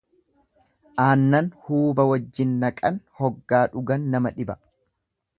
Aannan 1.01 1.49
huuba 1.67 2.05
wajjin 2.11 2.55
naqan 2.63 2.97
hoggaa 3.19 3.61
dhugan 3.75 4.09
nama 4.15 4.33
dhiba. 4.39 4.57